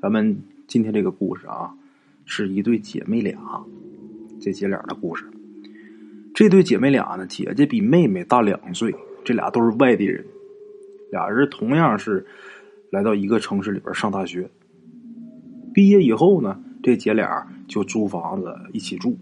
[0.00, 0.34] 咱们
[0.66, 1.74] 今天这个故事啊，
[2.24, 3.38] 是一对姐妹俩，
[4.40, 5.26] 这姐俩的故事。
[6.34, 10.24] 这对姐妹俩呢，姐姐比妹妹大两岁，这俩都是外地人，
[11.10, 12.24] 俩人同样是
[12.88, 14.48] 来到一个城市里边上大学。
[15.74, 19.18] 毕业以后呢，这姐俩就租房子一起住，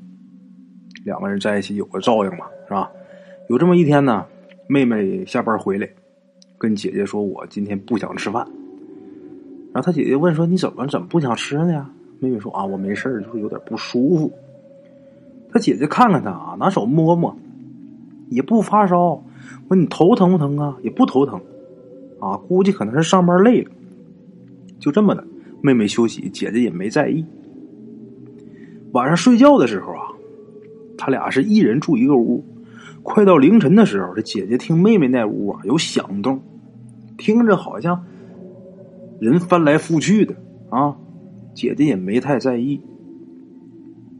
[1.04, 2.88] 两个人在一起有个照应嘛，是吧？
[3.48, 4.24] 有这么一天呢，
[4.68, 5.90] 妹妹下班回来，
[6.56, 8.46] 跟姐姐说：“我今天不想吃饭。”
[9.72, 11.86] 然后他姐姐问说：“你怎么怎么不想吃呢？”
[12.20, 14.32] 妹妹说：“啊，我没事就是有点不舒服。”
[15.52, 17.36] 他姐姐看看他啊，拿手摸摸，
[18.28, 19.22] 也不发烧。
[19.68, 20.76] 问你头疼不疼啊？
[20.82, 21.40] 也不头疼，
[22.18, 23.70] 啊，估计可能是上班累了。
[24.80, 25.24] 就这么的，
[25.62, 27.24] 妹妹休息，姐姐也没在意。
[28.92, 30.08] 晚上睡觉的时候啊，
[30.96, 32.42] 他俩是一人住一个屋。
[33.02, 36.40] 快到凌晨的时候，这姐姐听妹妹那屋啊有响动，
[37.16, 38.04] 听着好像。
[39.20, 40.34] 人翻来覆去的
[40.70, 40.96] 啊，
[41.54, 42.80] 姐姐也没太在意。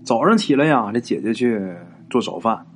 [0.03, 1.61] 早上起来呀，这姐姐去
[2.09, 2.67] 做早饭，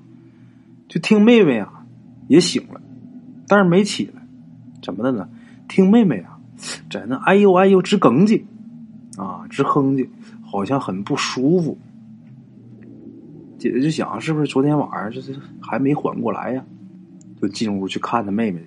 [0.87, 1.85] 就听妹妹呀
[2.29, 2.81] 也醒了，
[3.49, 4.23] 但是没起来，
[4.83, 5.29] 怎么的呢？
[5.69, 6.39] 听妹妹啊
[6.91, 8.43] 在那哎呦哎呦直哽叽
[9.17, 10.07] 啊直哼唧，
[10.45, 11.79] 好像很不舒服。
[13.59, 16.65] 姐姐就想是不是昨天晚上就是还没缓过来呀？
[17.41, 18.61] 就进屋去看她妹妹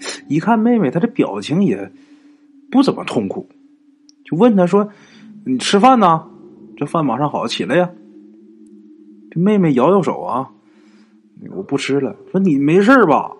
[0.00, 1.92] 去，一看妹妹，她这表情也。
[2.72, 3.46] 不怎么痛苦，
[4.24, 4.88] 就问他说
[5.44, 6.26] ：“你吃饭呢？
[6.74, 7.90] 这饭马上好起来呀。”
[9.30, 10.50] 这妹妹摇摇手啊，
[11.54, 12.16] 我不吃了。
[12.30, 13.30] 说你没事吧？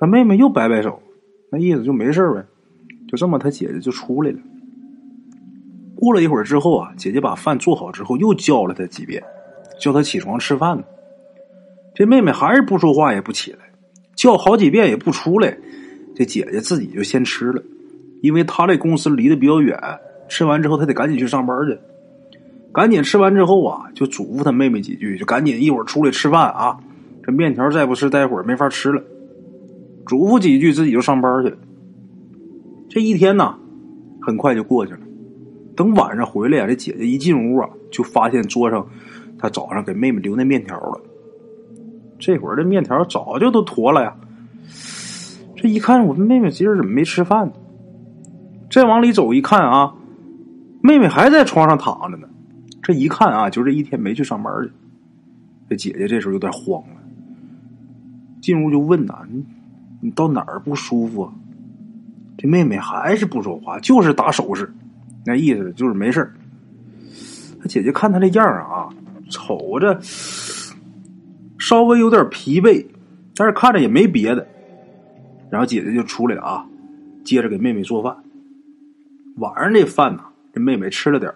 [0.00, 1.00] 他妹妹又摆摆手，
[1.50, 2.44] 那意思就没事呗。
[3.06, 4.38] 就这么，他姐姐就出来了。
[5.94, 9.22] 过了一会儿之后啊，姐姐把饭做好之后，又叫了他几遍，
[9.80, 10.82] 叫他起床吃饭呢。
[11.94, 13.58] 这妹妹还是不说话，也不起来，
[14.16, 15.56] 叫好几遍也不出来。
[16.14, 17.62] 这姐姐自己就先吃了。
[18.20, 19.78] 因为他这公司离得比较远，
[20.28, 21.78] 吃完之后他得赶紧去上班去。
[22.72, 26.78] 赶紧吃完之后啊，就嘱咐他妹妹几句，就赶紧一会儿出来吃饭啊。
[27.24, 29.02] 这面条再不吃，待会儿没法吃了。
[30.06, 31.56] 嘱咐几句，自己就上班去了。
[32.88, 33.56] 这一天呢，
[34.20, 35.00] 很快就过去了。
[35.76, 38.86] 等晚上回来呀，这姐姐一进屋啊，就发现桌上
[39.38, 41.00] 她早上给妹妹留那面条了。
[42.18, 44.14] 这会儿这面条早就都坨了呀。
[45.56, 47.52] 这一看，我妹妹今儿怎么没吃饭呢？
[48.70, 49.94] 再往里走一看啊，
[50.80, 52.28] 妹妹还在床上躺着呢。
[52.82, 54.70] 这一看啊，就这一天没去上班去。
[55.68, 56.96] 这姐姐这时候有点慌了，
[58.40, 59.44] 进屋就问呐：“你
[60.00, 61.32] 你到哪儿不舒服？”啊？”
[62.38, 64.72] 这妹妹还是不说话，就是打手势，
[65.26, 66.32] 那意思就是没事
[67.60, 68.88] 他姐姐看他这样啊，
[69.28, 69.98] 瞅着
[71.58, 72.86] 稍微有点疲惫，
[73.36, 74.46] 但是看着也没别的。
[75.50, 76.66] 然后姐姐就出来了啊，
[77.24, 78.16] 接着给妹妹做饭。
[79.40, 81.32] 晚上这饭呢，这妹妹吃了点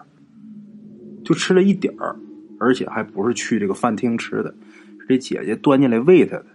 [1.24, 2.14] 就吃了一点儿，
[2.60, 4.54] 而且还不是去这个饭厅吃的，
[5.00, 6.46] 是这姐姐端进来喂她的。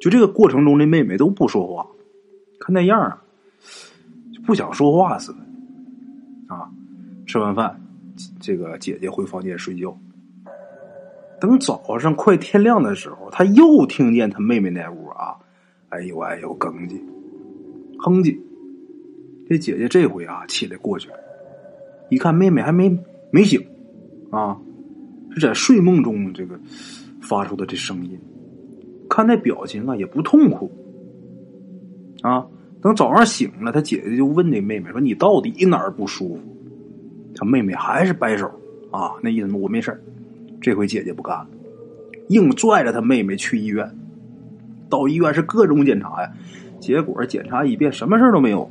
[0.00, 1.86] 就这个过程中，这妹妹都不说话，
[2.58, 3.22] 看那样啊，
[4.34, 5.38] 就不想说话似的。
[6.54, 6.68] 啊，
[7.26, 7.80] 吃完饭，
[8.40, 9.96] 这个姐姐回房间睡觉。
[11.40, 15.36] 等早上快天亮的时候，她又听见她妹妹那屋啊，
[15.90, 17.00] 哎呦哎呦，哽叽，
[17.98, 18.38] 哼唧。
[19.48, 21.08] 这姐姐这回啊起来过去，
[22.10, 22.98] 一看妹妹还没
[23.30, 23.64] 没醒，
[24.30, 24.58] 啊，
[25.30, 26.58] 是在睡梦中这个
[27.22, 28.18] 发出的这声音，
[29.08, 30.70] 看那表情啊也不痛苦，
[32.22, 32.46] 啊，
[32.82, 36.40] 等早上醒了，他姐姐就问那妹妹说：“你到底哪儿不舒服？”
[37.36, 38.46] 他妹妹还是摆手，
[38.90, 40.02] 啊，那意思我没事
[40.60, 41.48] 这回姐姐不干了，
[42.28, 43.88] 硬拽着他妹妹去医院。
[44.88, 46.32] 到医院是各种检查呀，
[46.80, 48.70] 结果检查一遍什么事都没有。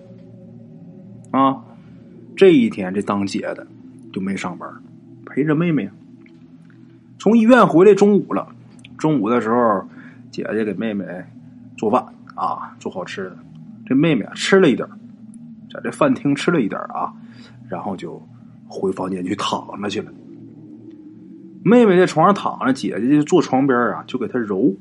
[1.36, 1.62] 啊，
[2.38, 3.68] 这一天这当姐的
[4.14, 4.70] 就没上班，
[5.26, 5.90] 陪着妹妹。
[7.20, 8.48] 从医院回来中午了，
[8.98, 9.86] 中午的时候，
[10.32, 11.06] 姐姐给妹妹
[11.78, 12.06] 做饭
[12.36, 13.38] 啊，做好吃的。
[13.86, 14.88] 这妹妹吃了一点，
[15.70, 17.14] 在这饭厅吃了一点啊，
[17.68, 18.22] 然后就
[18.70, 20.10] 回房间去躺着去了。
[21.66, 24.74] 妹妹在床上躺着，姐姐就坐床边啊，就给她揉，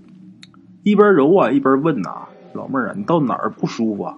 [0.85, 4.17] 一边揉啊一边问呐：“老妹儿啊，你到哪儿不舒服啊？”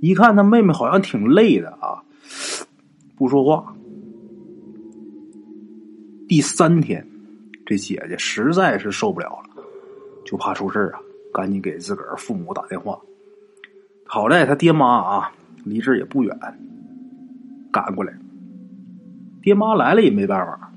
[0.00, 2.02] 一看他妹妹好像挺累的啊，
[3.16, 3.74] 不说话。
[6.26, 7.06] 第三天，
[7.66, 9.62] 这姐姐实在是受不了了，
[10.24, 11.00] 就怕出事啊，
[11.34, 12.98] 赶紧给自个儿父母打电话。
[14.06, 15.32] 好在他爹妈啊
[15.64, 16.38] 离这也不远，
[17.70, 18.12] 赶过来。
[19.42, 20.72] 爹妈来了也没办法，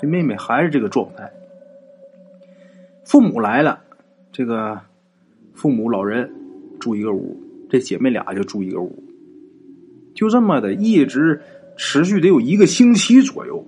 [0.00, 1.30] 这妹妹还是这个状态。
[3.04, 3.80] 父母来了，
[4.32, 4.80] 这个
[5.54, 6.30] 父母老人
[6.78, 7.40] 住一个屋。
[7.68, 9.02] 这姐妹俩就住一个屋，
[10.14, 11.40] 就这么的一直
[11.76, 13.64] 持续得有一个星期左右。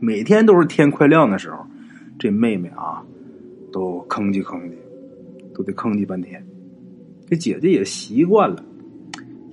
[0.00, 1.64] 每天都是天快亮的时候，
[2.18, 3.02] 这妹妹啊，
[3.72, 4.72] 都吭叽吭叽，
[5.54, 6.44] 都得吭叽半天。
[7.26, 8.62] 这姐姐也习惯了。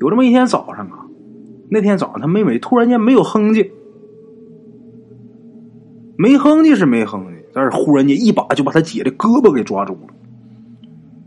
[0.01, 1.05] 有这么一天早上啊，
[1.69, 3.69] 那天早上她妹妹突然间没有哼唧，
[6.17, 10.13] 没哼唧是没哼唧，但是忽然间一把就把她姐的胳膊给抓住了。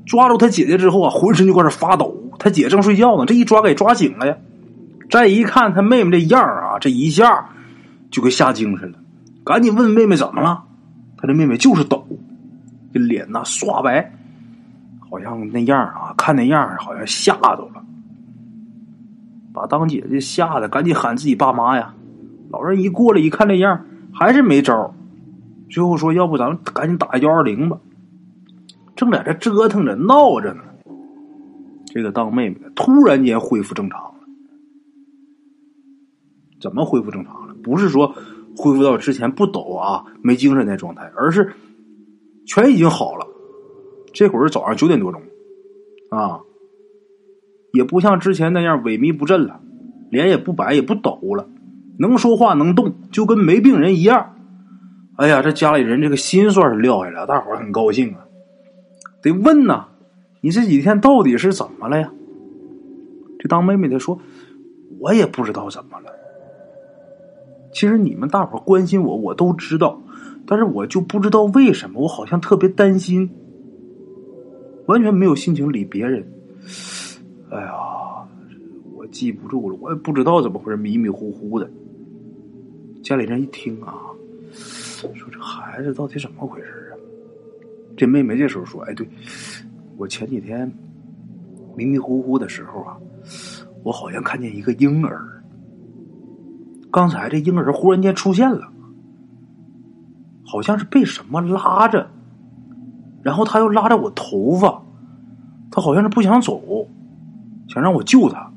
[0.06, 2.14] 抓住他姐姐之后啊，浑身就开始发抖。
[2.38, 4.36] 他姐正睡觉呢，这一抓给抓醒了呀。
[5.10, 7.50] 再一看他妹妹这样啊，这一下
[8.10, 8.98] 就给吓精神了。
[9.44, 10.64] 赶紧问妹妹怎么了？
[11.16, 12.06] 他这妹妹就是抖，
[12.92, 14.12] 这脸呐刷白，
[15.10, 17.84] 好像那样啊，看那样好像吓着了，
[19.52, 21.94] 把当姐姐吓得赶紧喊自己爸妈呀。
[22.50, 24.94] 老人一过来一看这样，还是没招
[25.70, 27.78] 最后说要不咱们赶紧打幺二零吧。
[29.04, 30.62] 正在这折腾着闹着呢，
[31.86, 34.14] 这个当妹妹的突然间恢复正常了。
[36.60, 37.54] 怎么恢复正常了？
[37.62, 38.14] 不是说。
[38.56, 41.54] 恢复到之前不抖啊、没精神那状态，而是
[42.46, 43.26] 全已经好了。
[44.12, 45.20] 这会儿早上九点多钟，
[46.10, 46.38] 啊，
[47.72, 49.60] 也不像之前那样萎靡不振了，
[50.08, 51.48] 脸也不白也不抖了，
[51.98, 54.36] 能说话能动，就跟没病人一样。
[55.16, 58.20] 哎呀，这家里人这个心算是撂下来了，大伙儿很高兴啊。
[59.24, 59.86] 得问呐，
[60.42, 62.12] 你这几天到底是怎么了呀？
[63.38, 64.20] 这当妹妹的说，
[65.00, 66.10] 我也不知道怎么了。
[67.72, 69.98] 其实你们大伙关心我，我都知道，
[70.46, 73.30] 但是我就不知道为什么，我好像特别担心，
[74.84, 76.22] 完全没有心情理别人。
[77.50, 77.72] 哎呀，
[78.94, 81.66] 我记不住了，我也不知道怎么回事，迷迷糊糊的。
[83.02, 83.94] 家里人一听啊，
[84.52, 86.83] 说这孩子到底怎么回事？
[87.96, 89.08] 这妹妹这时候说：“哎，对，
[89.96, 90.70] 我前几天
[91.76, 92.96] 迷迷糊糊的时候啊，
[93.82, 95.42] 我好像看见一个婴儿。”
[96.90, 98.68] 刚才这婴儿忽然间出现了，
[100.44, 102.08] 好像是被什么拉着，
[103.22, 104.80] 然后他又拉着我头发，
[105.72, 106.86] 他好像是不想走，
[107.68, 108.52] 想让我救他。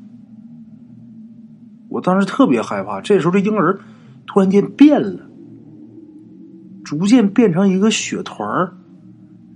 [1.90, 3.02] 我当时特别害怕。
[3.02, 3.80] 这时候这婴儿
[4.28, 5.28] 突然间变了，
[6.84, 8.78] 逐渐变成一个血团儿，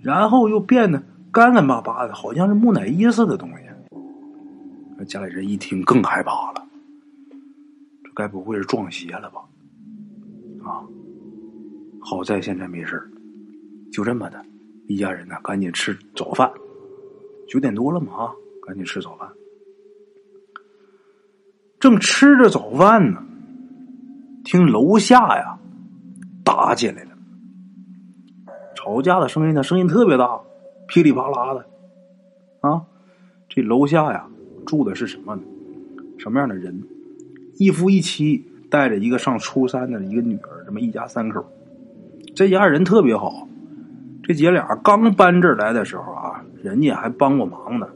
[0.01, 1.01] 然后又变得
[1.31, 5.05] 干干巴巴的，好像是木乃伊似的东西。
[5.05, 6.67] 家里人一听更害怕了。
[8.03, 9.41] 这该不会是撞邪了吧？
[10.63, 10.85] 啊！
[11.99, 13.01] 好在现在没事
[13.91, 14.43] 就这么的，
[14.87, 16.51] 一家人呢，赶紧吃早饭。
[17.47, 18.31] 九点多了嘛，啊，
[18.65, 19.27] 赶紧吃早饭。
[21.79, 23.23] 正吃着早饭呢，
[24.43, 25.57] 听楼下呀
[26.43, 27.10] 打起来了，
[28.83, 30.39] 吵架的声音呢，声音特别大，
[30.87, 31.63] 噼里啪啦的。
[32.61, 32.81] 啊，
[33.47, 34.25] 这楼下呀
[34.65, 35.43] 住的是什么呢？
[36.17, 36.81] 什么样的人？
[37.57, 41.45] 一夫一妻，带着一个上初三的一个女儿，这么一家三口。
[42.35, 43.47] 这家人特别好。
[44.23, 47.87] 这姐俩刚搬这儿来的时候啊，人家还帮过忙呢，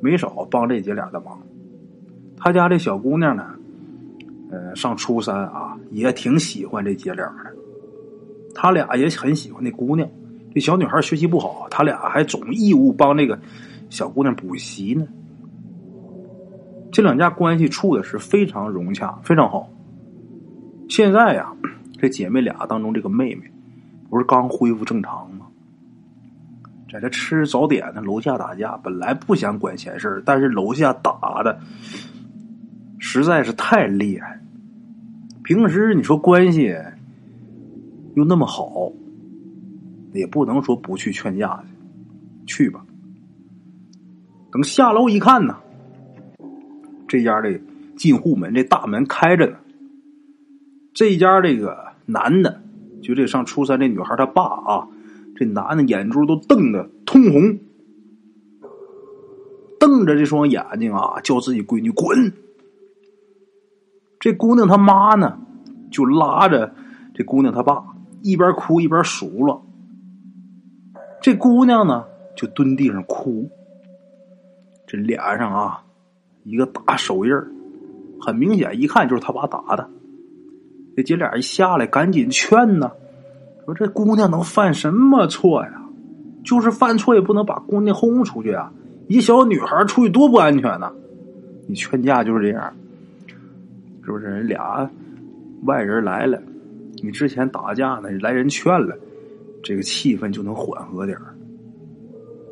[0.00, 1.38] 没少帮这姐俩的忙。
[2.36, 3.46] 他家这小姑娘呢，
[4.50, 7.54] 呃，上初三啊，也挺喜欢这姐俩的。
[8.54, 10.08] 他俩也很喜欢那姑娘。
[10.54, 13.38] 这小女孩学习不好，他俩还总义务帮那个
[13.88, 15.06] 小姑娘补习呢。
[16.90, 19.70] 这两家关系处的是非常融洽，非常好。
[20.88, 21.52] 现在呀，
[21.98, 23.42] 这姐妹俩当中，这个妹妹
[24.08, 25.46] 不是刚恢复正常吗？
[26.92, 31.56] 在这吃早点呢，楼下打架，本来不想管闲事但是楼下打的
[32.98, 34.40] 实在是太厉害。
[35.44, 36.76] 平时你说关系
[38.20, 38.92] 又那么好，
[40.12, 41.64] 也不能说不去劝架
[42.46, 42.84] 去，去吧。
[44.52, 45.56] 等下楼一看呢。
[47.08, 47.58] 这家的
[47.96, 49.56] 进户门，这大门开着呢。
[50.92, 52.62] 这家这个男的，
[53.02, 54.88] 就这上初三这女孩她爸啊，
[55.34, 57.58] 这男的眼珠都瞪得通红，
[59.80, 62.34] 瞪着这双眼睛啊，叫自己闺女滚。
[64.20, 65.40] 这姑娘她妈呢，
[65.90, 66.74] 就拉着
[67.14, 67.82] 这姑娘她爸，
[68.22, 69.64] 一边哭一边数落。
[71.20, 72.04] 这姑娘呢，
[72.36, 73.50] 就蹲地上哭，
[74.86, 75.84] 这脸上啊。
[76.44, 77.32] 一个大手印
[78.20, 79.88] 很明显，一看就是他爸打的。
[80.96, 82.90] 这姐俩一下来，赶紧劝呢，
[83.64, 85.82] 说这姑娘能犯什么错呀？
[86.42, 88.72] 就是犯错也不能把姑娘轰出去啊！
[89.08, 90.90] 一小女孩出去多不安全呢。
[91.68, 92.72] 你劝架就是这样，
[94.02, 94.24] 是不是？
[94.24, 94.90] 人俩
[95.64, 96.42] 外人来了，
[97.02, 98.96] 你之前打架呢，来人劝了，
[99.62, 101.18] 这个气氛就能缓和点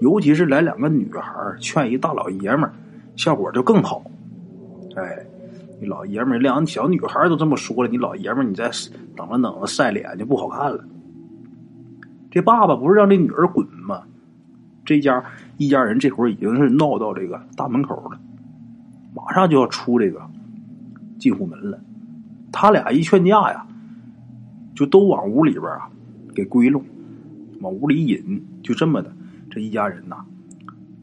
[0.01, 2.71] 尤其是来两个女孩劝一大老爷们，
[3.17, 4.03] 效果就更好。
[4.97, 5.27] 哎，
[5.81, 8.71] 你老爷们儿，两个小女孩都这么说了，你老爷们儿，你再
[9.17, 10.85] 等着等着晒脸就不好看了。
[12.31, 14.03] 这爸爸不是让这女儿滚吗？
[14.85, 15.23] 这家
[15.57, 18.19] 一家人这会儿已经是闹到这个大门口了，
[19.15, 20.21] 马上就要出这个
[21.19, 21.79] 进户门了。
[22.53, 23.67] 他俩一劝架呀，
[24.79, 25.91] 就都往屋里边啊
[26.33, 26.85] 给归拢，
[27.61, 29.13] 往屋里引，就这么的，
[29.51, 30.25] 这一家人呐，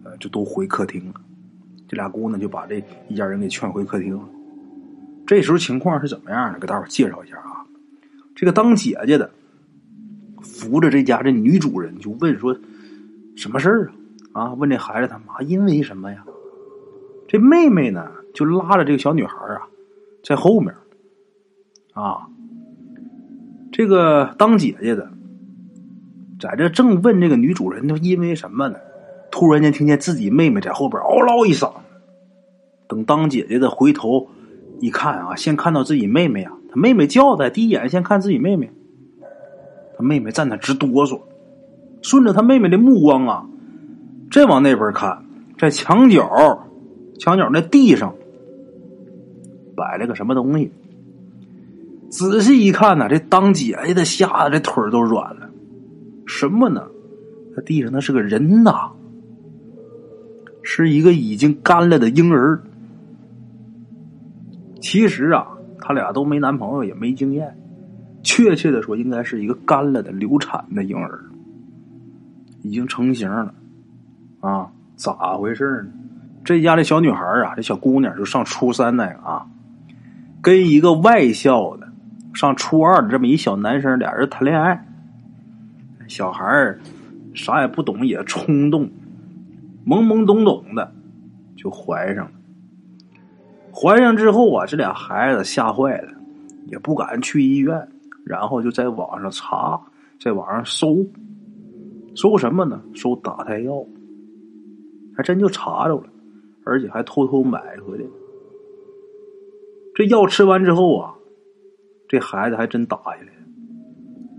[0.06, 1.16] 呃，就都回客厅了。
[1.86, 4.24] 这俩姑娘就把这一家人给劝回客厅了。
[5.28, 6.60] 这时候情况是怎么样的？
[6.60, 7.66] 给大伙介绍一下啊。
[8.34, 9.30] 这个当姐姐的
[10.42, 12.58] 扶着这家这女主人就问说
[13.36, 13.92] ：“什么事儿
[14.32, 16.26] 啊？”啊，问这孩子他妈因为什么呀？
[17.28, 19.68] 这妹妹呢就拉着这个小女孩啊
[20.24, 20.74] 在后面。
[21.94, 22.28] 啊，
[23.78, 25.12] 这个当姐姐的
[26.40, 28.78] 在这正问这个女主人，她因为什么呢？
[29.30, 31.74] 突然间听见自己妹妹在后边嗷唠一嗓。
[32.88, 34.30] 等当姐姐的回头
[34.80, 38.72] 一看啊，先看到自己妹妹啊，她妹妹叫的，第一眼先看自己妹妹，
[39.98, 41.20] 她妹妹站那直哆嗦，
[42.02, 43.46] 顺着她妹妹的目光啊，
[44.32, 45.22] 再往那边看，
[45.58, 46.66] 在墙角，
[47.20, 48.16] 墙角那地上
[49.76, 50.72] 摆了个什么东西。
[52.16, 55.50] 仔细一看呢，这当姐姐的吓得这腿都软了。
[56.26, 56.88] 什么呢？
[57.54, 58.92] 那地上那是个人呐，
[60.64, 62.64] 是一个已经干了的婴儿。
[64.80, 65.46] 其实啊，
[65.78, 67.58] 他俩都没男朋友，也没经验。
[68.24, 71.20] 确切的说，应该是一个干了的流产的婴儿，
[72.62, 73.54] 已经成型了。
[74.40, 75.92] 啊，咋回事呢？
[76.46, 79.48] 这家的小女孩啊，这小姑娘就上初三那个啊，
[80.42, 81.86] 跟一个外校的。
[82.36, 84.86] 上初二的这么一小男生，俩人谈恋爱。
[86.06, 86.80] 小孩儿
[87.34, 88.90] 啥也不懂，也冲动，
[89.88, 90.94] 懵懵懂懂的
[91.56, 92.32] 就怀上了。
[93.74, 96.12] 怀上之后啊，这俩孩子吓坏了，
[96.68, 97.88] 也不敢去医院，
[98.26, 99.80] 然后就在网上查，
[100.20, 101.08] 在网上搜，
[102.16, 102.82] 搜什么呢？
[102.94, 103.84] 搜打胎药，
[105.16, 106.04] 还真就查着了，
[106.66, 108.04] 而且还偷偷买回来。
[109.96, 111.15] 这药吃完之后啊。
[112.08, 113.32] 这孩子还真打下来了，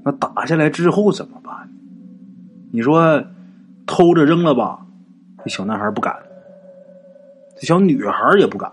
[0.05, 1.69] 那打下来之后怎么办？
[2.71, 3.25] 你说
[3.87, 4.87] 偷着扔了吧？
[5.45, 6.17] 这小男孩不敢，
[7.59, 8.71] 这小女孩也不敢。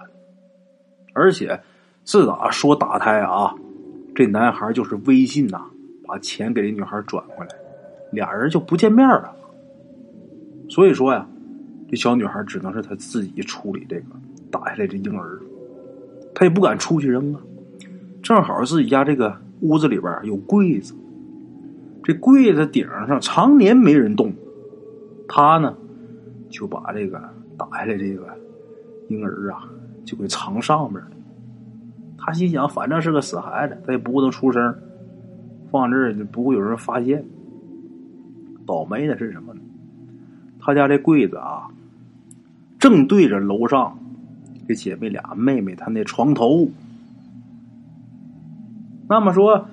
[1.13, 1.59] 而且
[2.03, 3.53] 自打说打胎啊，
[4.15, 5.62] 这男孩就是微信呐，
[6.07, 7.50] 把钱给这女孩转过来，
[8.12, 9.33] 俩人就不见面了。
[10.69, 11.27] 所以说呀，
[11.89, 14.05] 这小女孩只能是她自己处理这个
[14.50, 15.39] 打下来这婴儿，
[16.33, 17.39] 她也不敢出去扔啊。
[18.24, 20.96] 正好自己家这个屋子里边有柜子，
[22.03, 24.34] 这柜子顶上常年没人动，
[25.27, 25.75] 他呢
[26.50, 27.22] 就把这个
[27.58, 28.25] 打下来这个
[29.10, 29.70] 婴儿啊
[30.06, 31.12] 就给藏上面了。
[32.18, 34.74] 他心想，反正是个死孩子，他也不能出声，
[35.70, 37.25] 放这儿不会有人发现。
[38.65, 39.60] 倒霉的是什么呢？
[40.62, 41.68] 他家这柜子啊，
[42.80, 44.00] 正对着楼上
[44.65, 46.70] 这姐妹俩妹妹她那床头。
[49.13, 49.67] 那么说，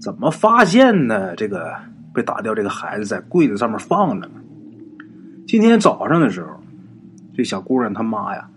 [0.00, 1.36] 怎么发现呢？
[1.36, 1.74] 这个
[2.14, 4.40] 被打掉这个孩子在柜子上面放着呢？
[5.46, 6.58] 今天早上的时候，
[7.34, 8.48] 这小姑娘她妈呀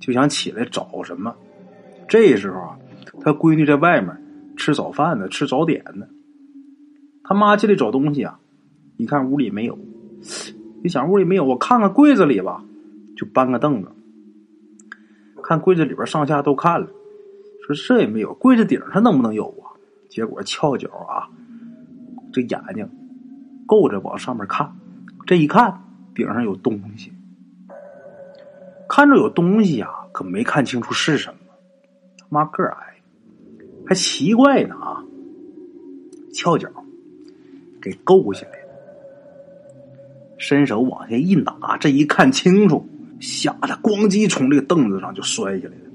[0.00, 1.32] 就想起来找什么。
[2.08, 2.76] 这时候啊，
[3.20, 4.10] 她闺女在外面
[4.56, 6.04] 吃早饭呢，吃早点呢。
[7.22, 8.40] 他妈进来找东西啊，
[8.96, 9.78] 一看屋里没有，
[10.82, 12.64] 一想屋里没有，我看看柜子里吧，
[13.16, 13.90] 就搬个凳子，
[15.40, 16.88] 看柜子里边上下都看了。
[17.74, 19.76] 说这也没有，柜子顶上能不能有啊？
[20.08, 21.28] 结果翘脚啊，
[22.32, 22.88] 这眼睛
[23.66, 24.74] 够着往上面看，
[25.26, 25.82] 这一看
[26.14, 27.12] 顶上有东西，
[28.88, 31.38] 看着有东西啊，可没看清楚是什么。
[32.18, 33.02] 他妈个矮，
[33.86, 35.04] 还奇怪呢啊！
[36.32, 36.68] 翘脚
[37.80, 38.68] 给够下来了，
[40.38, 42.86] 伸手往下一拿，这一看清楚，
[43.20, 45.87] 吓得咣叽从这个凳子上就摔下来了。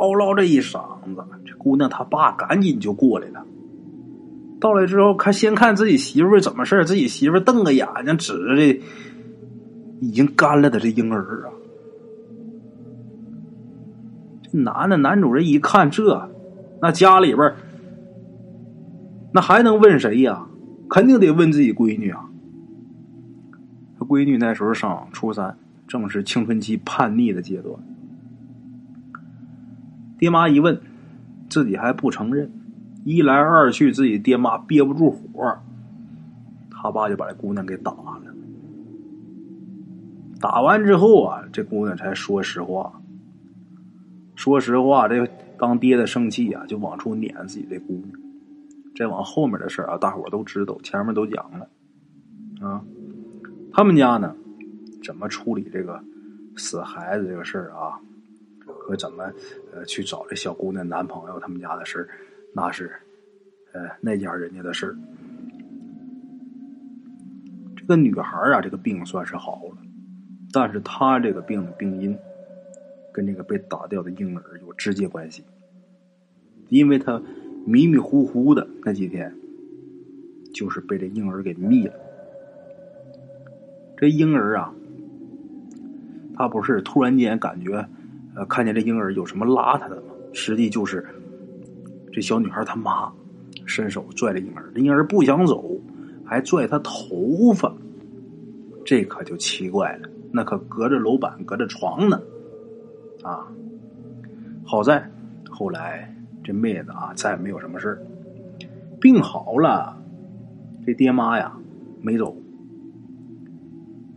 [0.00, 0.80] 嗷唠这一嗓
[1.14, 3.44] 子，这姑娘她爸赶紧就过来了。
[4.58, 8.80] 到来之后，看先看自己媳妇怎么事自己媳妇瞪个眼睛，指着这
[10.00, 11.52] 已经干了的这婴儿啊。
[14.42, 16.30] 这男的男主人一看这，
[16.80, 17.54] 那家里边
[19.32, 20.46] 那还能问谁呀？
[20.88, 22.24] 肯定得问自己闺女啊。
[23.98, 27.74] 他闺女那时候上初三，正是青春期叛逆的阶段。
[30.20, 30.78] 爹妈一问，
[31.48, 32.52] 自己还不承认。
[33.06, 35.58] 一来二去，自己爹妈憋不住火，
[36.70, 38.20] 他爸就把这姑娘给打了。
[40.38, 43.00] 打完之后啊，这姑娘才说实话。
[44.36, 45.26] 说实话，这
[45.58, 48.10] 当爹的生气啊，就往出撵自己这姑娘。
[48.94, 51.66] 再往后面的事啊，大伙都知道，前面都讲了
[52.60, 52.84] 啊。
[53.72, 54.36] 他们家呢，
[55.02, 55.98] 怎么处理这个
[56.56, 57.98] 死孩子这个事儿啊？
[58.90, 59.32] 和怎么
[59.72, 62.08] 呃去找这小姑娘男朋友他们家的事儿，
[62.52, 62.90] 那是
[63.72, 64.96] 呃那家人家的事儿。
[67.76, 69.76] 这个女孩啊，这个病算是好了，
[70.52, 72.18] 但是她这个病的病因
[73.12, 75.44] 跟这个被打掉的婴儿有直接关系，
[76.68, 77.22] 因为她
[77.64, 79.32] 迷迷糊糊的那几天，
[80.52, 81.94] 就是被这婴儿给灭了。
[83.96, 84.74] 这婴儿啊，
[86.34, 87.88] 他不是突然间感觉。
[88.34, 90.12] 呃，看见这婴儿有什么邋遢的吗？
[90.32, 91.04] 实际就是
[92.12, 93.12] 这小女孩她妈
[93.66, 95.80] 伸手拽着婴儿，婴儿不想走，
[96.24, 97.72] 还拽她头发，
[98.84, 100.08] 这可就奇怪了。
[100.32, 102.20] 那可隔着楼板，隔着床呢，
[103.22, 103.48] 啊！
[104.64, 105.10] 好在
[105.50, 108.00] 后来这妹子啊，再也没有什么事
[109.00, 110.00] 病好了，
[110.86, 111.52] 这爹妈呀
[112.00, 112.36] 没走，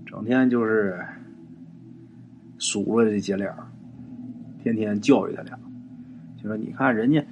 [0.06, 1.04] 整天就是
[2.60, 3.52] 数落这姐俩。
[4.64, 5.60] 天天教育他俩，
[6.42, 7.24] 就说：“你看人家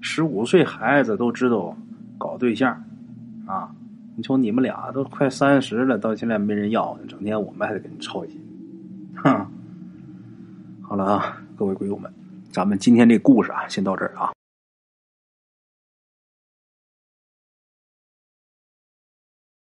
[0.00, 1.74] 十五岁孩子都知道
[2.18, 2.84] 搞对象，
[3.46, 3.74] 啊，
[4.14, 8.38] 你瞅你们俩都快三十了，到现在没人要，整天我们还得给你操心。”
[9.16, 9.46] 哼，
[10.82, 12.12] 好了啊，各位鬼友们，
[12.52, 14.33] 咱们今天这故事啊，先到这儿啊。